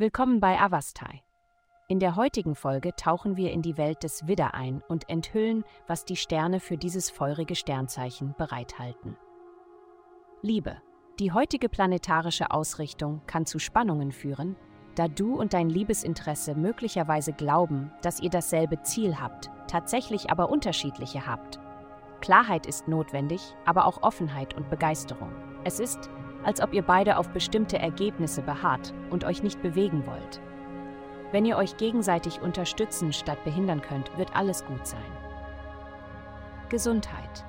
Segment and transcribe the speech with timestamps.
[0.00, 1.22] Willkommen bei Avastai.
[1.86, 6.06] In der heutigen Folge tauchen wir in die Welt des Widder ein und enthüllen, was
[6.06, 9.18] die Sterne für dieses feurige Sternzeichen bereithalten.
[10.40, 10.80] Liebe.
[11.18, 14.56] Die heutige planetarische Ausrichtung kann zu Spannungen führen,
[14.94, 21.26] da du und dein Liebesinteresse möglicherweise glauben, dass ihr dasselbe Ziel habt, tatsächlich aber unterschiedliche
[21.26, 21.60] habt.
[22.22, 25.30] Klarheit ist notwendig, aber auch Offenheit und Begeisterung.
[25.64, 26.08] Es ist,
[26.44, 30.40] als ob ihr beide auf bestimmte Ergebnisse beharrt und euch nicht bewegen wollt.
[31.32, 35.00] Wenn ihr euch gegenseitig unterstützen statt behindern könnt, wird alles gut sein.
[36.68, 37.44] Gesundheit.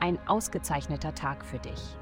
[0.00, 1.96] Ein ausgezeichneter Tag für dich.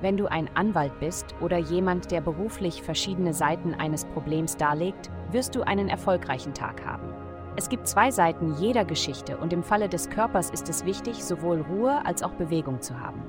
[0.00, 5.54] Wenn du ein Anwalt bist oder jemand, der beruflich verschiedene Seiten eines Problems darlegt, wirst
[5.54, 7.14] du einen erfolgreichen Tag haben.
[7.56, 11.60] Es gibt zwei Seiten jeder Geschichte und im Falle des Körpers ist es wichtig, sowohl
[11.60, 13.22] Ruhe als auch Bewegung zu haben.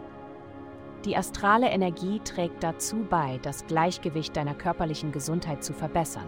[1.06, 6.28] Die astrale Energie trägt dazu bei, das Gleichgewicht deiner körperlichen Gesundheit zu verbessern.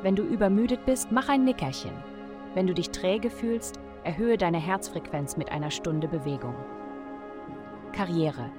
[0.00, 1.92] Wenn du übermüdet bist, mach ein Nickerchen.
[2.54, 6.54] Wenn du dich träge fühlst, erhöhe deine Herzfrequenz mit einer Stunde Bewegung.
[7.92, 8.50] Karriere.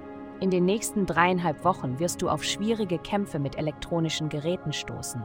[0.41, 5.23] In den nächsten dreieinhalb Wochen wirst du auf schwierige Kämpfe mit elektronischen Geräten stoßen.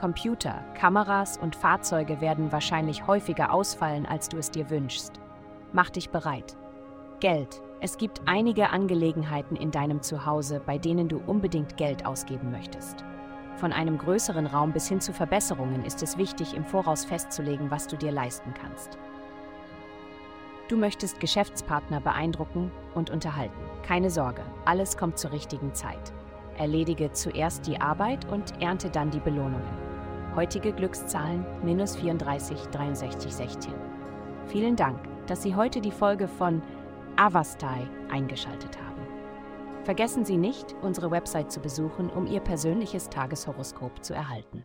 [0.00, 5.20] Computer, Kameras und Fahrzeuge werden wahrscheinlich häufiger ausfallen, als du es dir wünschst.
[5.72, 6.56] Mach dich bereit.
[7.20, 7.60] Geld.
[7.80, 13.04] Es gibt einige Angelegenheiten in deinem Zuhause, bei denen du unbedingt Geld ausgeben möchtest.
[13.54, 17.86] Von einem größeren Raum bis hin zu Verbesserungen ist es wichtig, im Voraus festzulegen, was
[17.86, 18.98] du dir leisten kannst.
[20.66, 23.58] Du möchtest Geschäftspartner beeindrucken und unterhalten.
[23.82, 26.12] Keine Sorge, alles kommt zur richtigen Zeit.
[26.56, 29.88] Erledige zuerst die Arbeit und ernte dann die Belohnungen.
[30.34, 33.72] Heutige Glückszahlen minus 34 63 16.
[34.46, 36.62] Vielen Dank, dass Sie heute die Folge von
[37.18, 39.02] Avastai eingeschaltet haben.
[39.82, 44.64] Vergessen Sie nicht, unsere Website zu besuchen, um Ihr persönliches Tageshoroskop zu erhalten.